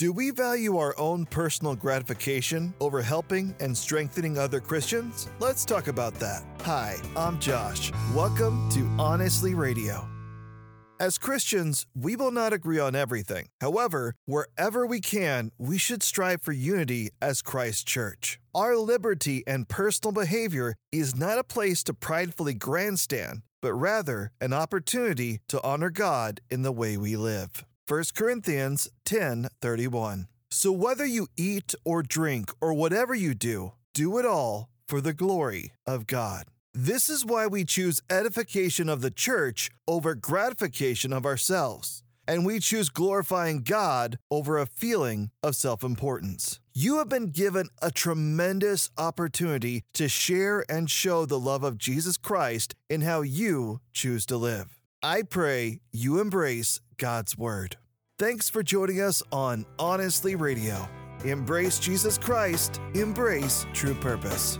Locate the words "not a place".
21.14-21.84